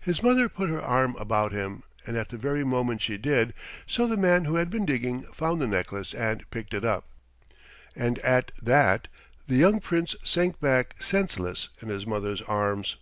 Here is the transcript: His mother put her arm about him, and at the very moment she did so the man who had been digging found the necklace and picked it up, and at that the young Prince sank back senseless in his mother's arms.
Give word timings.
His 0.00 0.20
mother 0.20 0.48
put 0.48 0.68
her 0.68 0.82
arm 0.82 1.14
about 1.16 1.52
him, 1.52 1.84
and 2.04 2.16
at 2.16 2.30
the 2.30 2.36
very 2.36 2.64
moment 2.64 3.00
she 3.00 3.16
did 3.16 3.54
so 3.86 4.04
the 4.08 4.16
man 4.16 4.46
who 4.46 4.56
had 4.56 4.68
been 4.68 4.84
digging 4.84 5.22
found 5.32 5.60
the 5.60 5.68
necklace 5.68 6.12
and 6.12 6.44
picked 6.50 6.74
it 6.74 6.84
up, 6.84 7.04
and 7.94 8.18
at 8.18 8.50
that 8.60 9.06
the 9.46 9.54
young 9.54 9.78
Prince 9.78 10.16
sank 10.24 10.58
back 10.58 11.00
senseless 11.00 11.68
in 11.80 11.86
his 11.88 12.04
mother's 12.04 12.42
arms. 12.42 12.96